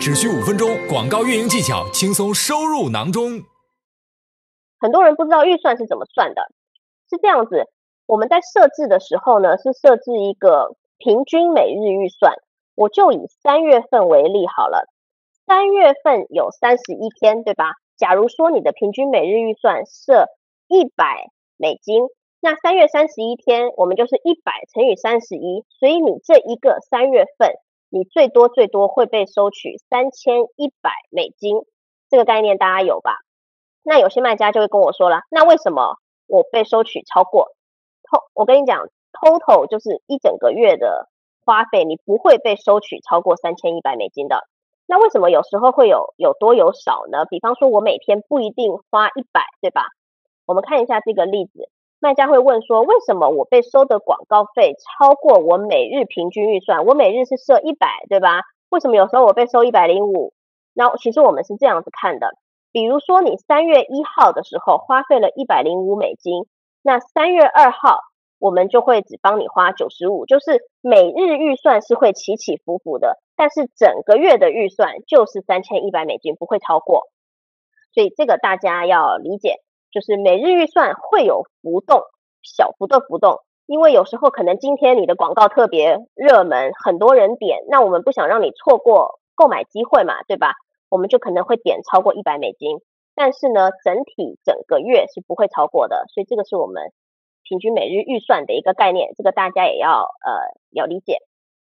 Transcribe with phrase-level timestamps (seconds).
[0.00, 3.44] 只需五分钟，广告运营技巧轻松收入囊中。
[4.80, 6.40] 很多人不知道预算是怎么算的，
[7.10, 7.66] 是这样子，
[8.06, 12.32] 我们在设置的时候呢，是设置一个平均每日预算。
[12.76, 14.88] 我就以三月份为例好了，
[15.44, 17.74] 三月份有三十一天，对吧？
[17.98, 20.28] 假如说你的平均每日预算设
[20.66, 21.28] 一百
[21.58, 22.04] 美金，
[22.40, 27.52] 那三月三十一天，我们就是一百乘以三十一，所以你这一个三月份，
[27.90, 31.56] 你最多最多会被收取三千一百美金，
[32.08, 33.18] 这个概念大家有吧？
[33.82, 37.48] 那有些卖家就会跟我说了，那为什么我被收取超过？
[38.02, 41.08] 偷我跟你讲，total 就是一整个月的
[41.44, 44.46] 花费，你不会被收取超过三千一百美金的。
[44.86, 47.24] 那为什么有时候会有有多有少呢？
[47.24, 49.86] 比方说，我每天不一定花一百，对吧？
[50.46, 51.68] 我们看一下这个例子，
[52.00, 56.86] 卖家会问说，为什么我被收的广告费超过我每日平均预算？
[56.86, 58.40] 我每日是设一百，对吧？
[58.70, 60.32] 为什么有时候我被收一百零五？
[60.72, 62.30] 那其实我们是这样子看的。
[62.72, 66.46] 比如说，你三月一号的时候花费了一百零五美金，
[66.82, 67.98] 那三月二号
[68.38, 77.08] 我们就会只帮你花九十五，就是每日预算是会起起伏伏的，但是整个月的预算就是三千一百美金，不会超过。
[77.92, 79.56] 所以这个大家要理解，
[79.90, 82.02] 就是每日预算会有浮动，
[82.42, 90.54] 小幅的浮动，因为有时候可能今天你的广告特别热门，很多人点，那我们不想让你错过购买机会嘛，对吧？
[90.88, 92.80] 我们就可能会点超过一百美金，
[93.14, 96.92] 但是呢，整体整个月是不会超过的，所以这个是我们
[97.42, 101.18] 平均每日预算的一个概念，这个大家也要呃要理解。